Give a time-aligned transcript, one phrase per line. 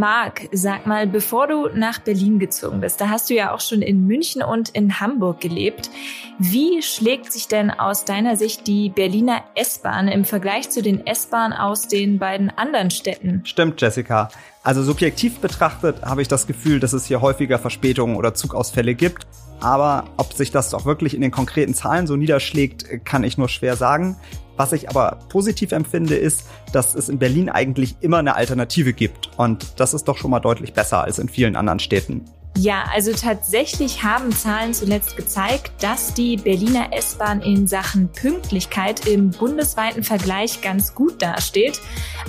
[0.00, 3.82] Marc, sag mal, bevor du nach Berlin gezogen bist, da hast du ja auch schon
[3.82, 5.90] in München und in Hamburg gelebt.
[6.38, 11.52] Wie schlägt sich denn aus deiner Sicht die Berliner S-Bahn im Vergleich zu den S-Bahnen
[11.52, 13.42] aus den beiden anderen Städten?
[13.44, 14.30] Stimmt, Jessica.
[14.62, 19.26] Also subjektiv betrachtet habe ich das Gefühl, dass es hier häufiger Verspätungen oder Zugausfälle gibt.
[19.60, 23.50] Aber ob sich das auch wirklich in den konkreten Zahlen so niederschlägt, kann ich nur
[23.50, 24.16] schwer sagen.
[24.60, 29.30] Was ich aber positiv empfinde, ist, dass es in Berlin eigentlich immer eine Alternative gibt.
[29.38, 32.26] Und das ist doch schon mal deutlich besser als in vielen anderen Städten.
[32.58, 39.30] Ja, also tatsächlich haben Zahlen zuletzt gezeigt, dass die Berliner S-Bahn in Sachen Pünktlichkeit im
[39.30, 41.80] bundesweiten Vergleich ganz gut dasteht.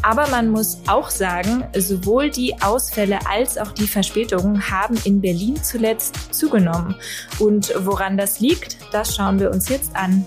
[0.02, 5.62] Aber man muss auch sagen, sowohl die Ausfälle als auch die Verspätungen haben in Berlin
[5.62, 6.96] zuletzt zugenommen.
[7.40, 10.24] Und woran das liegt, das schauen wir uns jetzt an.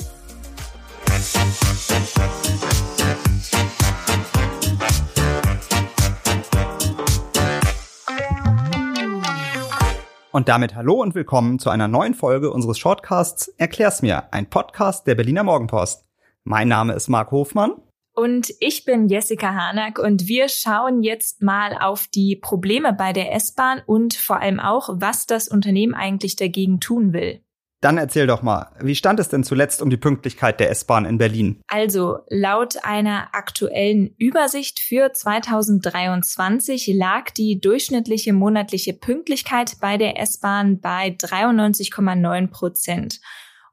[10.34, 15.06] Und damit hallo und willkommen zu einer neuen Folge unseres Shortcasts Erklär's mir, ein Podcast
[15.06, 16.04] der Berliner Morgenpost.
[16.42, 17.72] Mein Name ist Marc Hofmann.
[18.14, 23.32] Und ich bin Jessica Hanack und wir schauen jetzt mal auf die Probleme bei der
[23.32, 27.40] S-Bahn und vor allem auch, was das Unternehmen eigentlich dagegen tun will.
[27.84, 31.18] Dann erzähl doch mal, wie stand es denn zuletzt um die Pünktlichkeit der S-Bahn in
[31.18, 31.60] Berlin?
[31.68, 40.80] Also, laut einer aktuellen Übersicht für 2023 lag die durchschnittliche monatliche Pünktlichkeit bei der S-Bahn
[40.80, 43.20] bei 93,9 Prozent.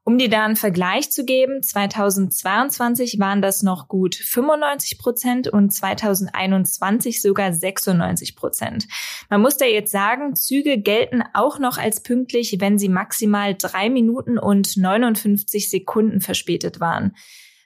[0.04, 5.72] Um dir da einen Vergleich zu geben, 2022 waren das noch gut 95 Prozent und
[5.72, 8.88] 2021 sogar 96 Prozent.
[9.30, 13.90] Man muss da jetzt sagen, Züge gelten auch noch als pünktlich, wenn sie maximal drei
[13.90, 17.14] Minuten und 59 Sekunden verspätet waren.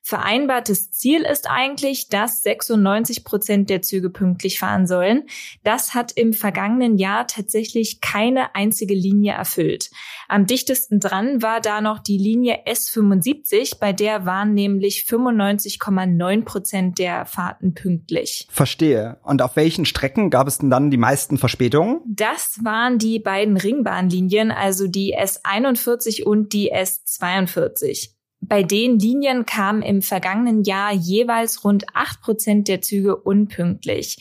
[0.09, 5.25] Vereinbartes Ziel ist eigentlich, dass 96 Prozent der Züge pünktlich fahren sollen.
[5.65, 9.91] Das hat im vergangenen Jahr tatsächlich keine einzige Linie erfüllt.
[10.29, 17.01] Am dichtesten dran war da noch die Linie S75, bei der waren nämlich 95,9 Prozent
[17.01, 18.47] der Fahrten pünktlich.
[18.49, 19.19] Verstehe.
[19.25, 22.01] Und auf welchen Strecken gab es denn dann die meisten Verspätungen?
[22.07, 28.16] Das waren die beiden Ringbahnlinien, also die S41 und die S42.
[28.49, 34.19] Bei den Linien kamen im vergangenen Jahr jeweils rund acht Prozent der Züge unpünktlich.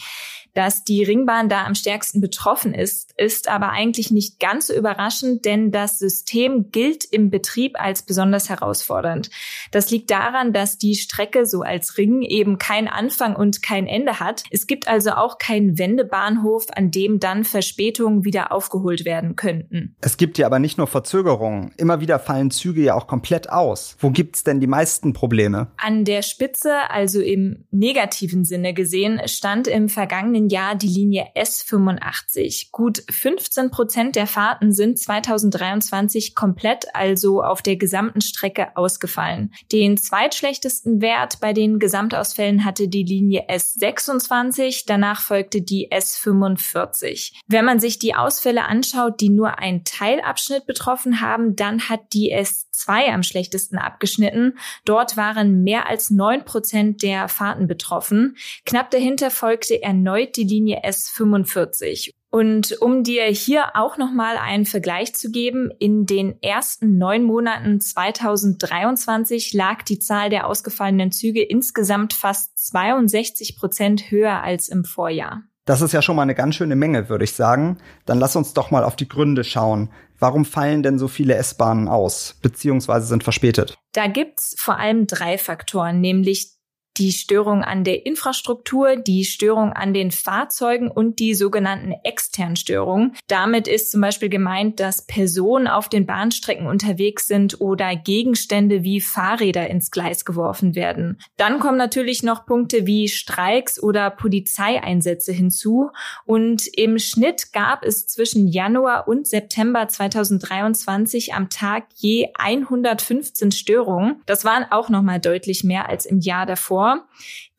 [0.56, 5.44] Dass die Ringbahn da am stärksten betroffen ist, ist aber eigentlich nicht ganz so überraschend,
[5.44, 9.30] denn das System gilt im Betrieb als besonders herausfordernd.
[9.72, 14.22] Das liegt daran, dass die Strecke so als Ring eben kein Anfang und kein Ende
[14.22, 14.44] hat.
[14.50, 19.98] Es gibt also auch keinen Wendebahnhof, an dem dann Verspätungen wieder aufgeholt werden könnten.
[20.00, 21.74] Es gibt ja aber nicht nur Verzögerungen.
[21.76, 23.98] Immer wieder fallen Züge ja auch komplett aus.
[24.00, 25.68] Wo gibt's denn die meisten Probleme?
[25.76, 32.72] An der Spitze, also im negativen Sinne gesehen, stand im vergangenen Jahr die Linie S85.
[32.72, 39.54] Gut 15 Prozent der Fahrten sind 2023 komplett, also auf der gesamten Strecke ausgefallen.
[39.72, 47.34] Den zweitschlechtesten Wert bei den Gesamtausfällen hatte die Linie S26, danach folgte die S45.
[47.48, 52.34] Wenn man sich die Ausfälle anschaut, die nur einen Teilabschnitt betroffen haben, dann hat die
[52.34, 54.58] S2 am schlechtesten abgeschnitten.
[54.84, 58.38] Dort waren mehr als neun Prozent der Fahrten betroffen.
[58.66, 62.12] Knapp dahinter folgte erneut die Linie S45.
[62.29, 67.79] Und um dir hier auch nochmal einen Vergleich zu geben, in den ersten neun Monaten
[67.79, 75.44] 2023 lag die Zahl der ausgefallenen Züge insgesamt fast 62 Prozent höher als im Vorjahr.
[75.66, 77.78] Das ist ja schon mal eine ganz schöne Menge, würde ich sagen.
[78.06, 79.90] Dann lass uns doch mal auf die Gründe schauen.
[80.19, 83.75] Warum fallen denn so viele S-Bahnen aus, beziehungsweise sind verspätet?
[83.94, 86.55] Da gibt's vor allem drei Faktoren, nämlich
[86.98, 93.16] die Störung an der Infrastruktur, die Störung an den Fahrzeugen und die sogenannten externen Störungen.
[93.28, 99.02] Damit ist zum Beispiel gemeint, dass Personen auf den Bahnstrecken unterwegs sind oder Gegenstände wie
[99.02, 101.20] Fahrräder ins Gleis geworfen werden.
[101.38, 105.90] Dann kommen natürlich noch Punkte wie Streiks oder Polizeieinsätze hinzu.
[106.26, 114.22] Und im Schnitt gab es zwischen Januar und September 2023 am Tag je 115 Störungen.
[114.26, 117.08] Das waren auch nochmal deutlich mehr als im Jahr davor vor.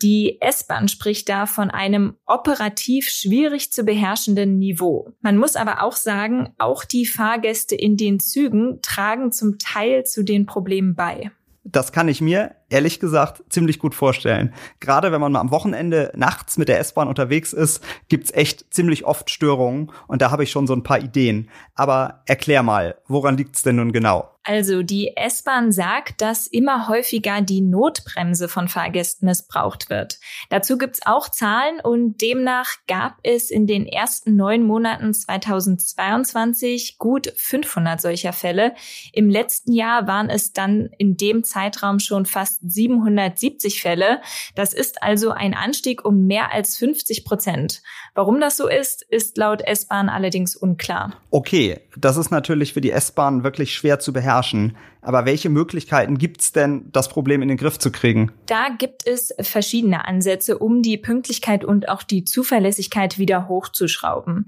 [0.03, 5.11] Die S-Bahn spricht da von einem operativ schwierig zu beherrschenden Niveau.
[5.21, 10.23] Man muss aber auch sagen, auch die Fahrgäste in den Zügen tragen zum Teil zu
[10.23, 11.31] den Problemen bei.
[11.65, 14.53] Das kann ich mir ehrlich gesagt ziemlich gut vorstellen.
[14.81, 19.05] Gerade wenn man mal am Wochenende nachts mit der S-Bahn unterwegs ist, gibt's echt ziemlich
[19.05, 21.51] oft Störungen und da habe ich schon so ein paar Ideen.
[21.75, 24.31] Aber erklär mal, woran liegt's denn nun genau?
[24.49, 30.21] Also die S-Bahn sagt, dass immer häufiger die Notbremse von Fahrgästen missbraucht wird.
[30.51, 37.33] Dazu gibt's auch Zahlen und demnach gab es in den ersten neun Monaten 2022 gut
[37.35, 38.77] 500 solcher Fälle.
[39.13, 44.21] Im letzten Jahr waren es dann in dem Zeitraum schon fast 770 Fälle.
[44.55, 47.83] Das ist also ein Anstieg um mehr als 50 Prozent.
[48.15, 51.15] Warum das so ist, ist laut S-Bahn allerdings unklar.
[51.31, 54.77] Okay, das ist natürlich für die S-Bahn wirklich schwer zu beherrschen beherrschen.
[55.03, 58.33] Aber welche Möglichkeiten gibt es denn, das Problem in den Griff zu kriegen?
[58.47, 64.47] Da gibt es verschiedene Ansätze, um die Pünktlichkeit und auch die Zuverlässigkeit wieder hochzuschrauben.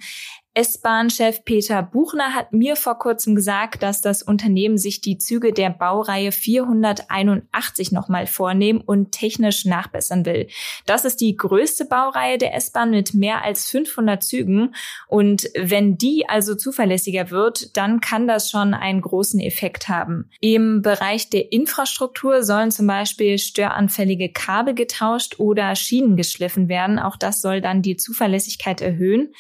[0.58, 5.70] S-Bahn-Chef Peter Buchner hat mir vor kurzem gesagt, dass das Unternehmen sich die Züge der
[5.70, 10.49] Baureihe 481 nochmal vornehmen und technisch nachbessern will.
[10.84, 14.75] Das ist die größte Baureihe der S-Bahn mit mehr als 500 Zügen.
[15.06, 20.28] Und wenn die also zuverlässiger wird, dann kann das schon einen großen Effekt haben.
[20.40, 26.99] Im Bereich der Infrastruktur sollen zum Beispiel störanfällige Kabel getauscht oder Schienen geschliffen werden.
[26.99, 29.32] Auch das soll dann die Zuverlässigkeit erhöhen.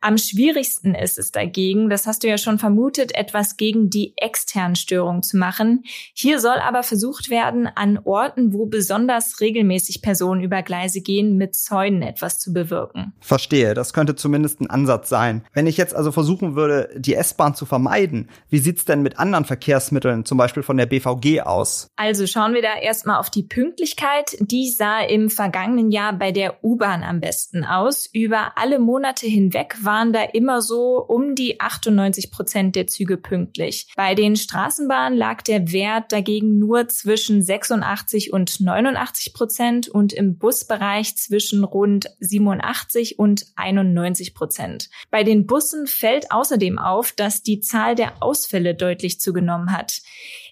[0.00, 4.76] Am schwierigsten ist es dagegen, das hast du ja schon vermutet, etwas gegen die externen
[4.76, 5.82] Störungen zu machen.
[6.14, 11.56] Hier soll aber versucht werden, an Orten, wo besonders regelmäßig Personen über Gleise gehen, mit
[11.56, 13.12] Zäunen etwas zu bewirken.
[13.18, 15.44] Verstehe, das könnte zumindest ein Ansatz sein.
[15.52, 19.46] Wenn ich jetzt also versuchen würde, die S-Bahn zu vermeiden, wie sieht's denn mit anderen
[19.46, 21.88] Verkehrsmitteln, zum Beispiel von der BVG aus?
[21.96, 24.36] Also schauen wir da erstmal auf die Pünktlichkeit.
[24.38, 28.08] Die sah im vergangenen Jahr bei der U-Bahn am besten aus.
[28.12, 33.88] Über alle Monate hinweg waren da immer so um die 98 Prozent der Züge pünktlich.
[33.96, 40.36] Bei den Straßenbahnen lag der Wert dagegen nur zwischen 86 und 89 Prozent und im
[40.36, 44.90] Busbereich zwischen rund 87 und 91 Prozent.
[45.10, 50.02] Bei den Bussen fällt außerdem auf, dass die Zahl der Ausfälle deutlich zugenommen hat.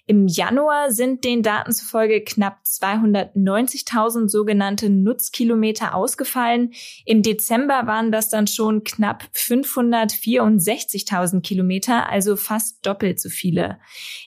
[0.09, 6.71] Im Januar sind den Daten zufolge knapp 290.000 sogenannte Nutzkilometer ausgefallen.
[7.05, 13.79] Im Dezember waren das dann schon knapp 564.000 Kilometer, also fast doppelt so viele.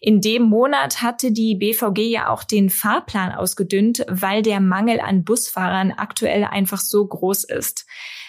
[0.02, 5.24] In dem Monat hatte die BVG ja auch den Fahrplan ausgedünnt, weil der Mangel an
[5.24, 7.86] Busfahrern aktuell einfach so groß ist.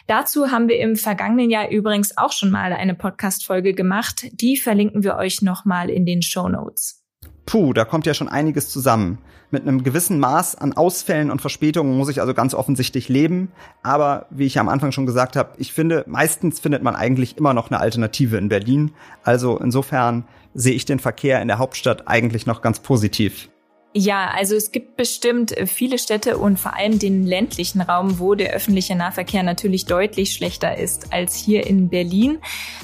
[0.07, 4.27] Dazu haben wir im vergangenen Jahr übrigens auch schon mal eine Podcast-Folge gemacht.
[4.31, 7.00] Die verlinken wir euch nochmal in den Show Notes.
[7.45, 9.17] Puh, da kommt ja schon einiges zusammen.
[9.49, 13.51] Mit einem gewissen Maß an Ausfällen und Verspätungen muss ich also ganz offensichtlich leben.
[13.83, 17.53] Aber wie ich am Anfang schon gesagt habe, ich finde, meistens findet man eigentlich immer
[17.53, 18.91] noch eine Alternative in Berlin.
[19.23, 23.49] Also insofern sehe ich den Verkehr in der Hauptstadt eigentlich noch ganz positiv.
[23.93, 28.53] Ja, also es gibt bestimmt viele Städte und vor allem den ländlichen Raum, wo der
[28.53, 32.37] öffentliche Nahverkehr natürlich deutlich schlechter ist als hier in Berlin.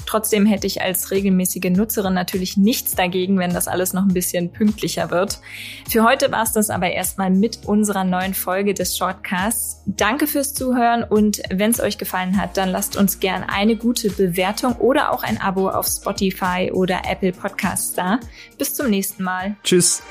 [0.04, 4.52] Trotzdem hätte ich als regelmäßige Nutzerin natürlich nichts dagegen, wenn das alles noch ein bisschen
[4.52, 5.40] pünktlicher wird.
[5.88, 9.82] Für heute war es das aber erstmal mit unserer neuen Folge des Shortcasts.
[9.86, 14.10] Danke fürs Zuhören und wenn es euch gefallen hat, dann lasst uns gern eine gute
[14.10, 18.20] Bewertung oder auch ein Abo auf Spotify oder Apple Podcasts da.
[18.58, 19.56] Bis zum nächsten Mal.
[19.64, 20.02] Tschüss.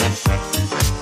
[0.00, 0.99] Thank you.